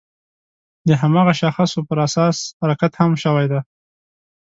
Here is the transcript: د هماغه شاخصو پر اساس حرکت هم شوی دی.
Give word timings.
د 0.87 0.89
هماغه 1.01 1.33
شاخصو 1.41 1.79
پر 1.89 1.97
اساس 2.07 2.37
حرکت 2.61 2.91
هم 3.01 3.11
شوی 3.23 3.45
دی. 3.51 3.59